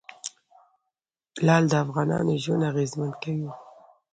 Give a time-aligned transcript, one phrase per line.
[1.45, 3.49] لعل د افغانانو ژوند اغېزمن کوي.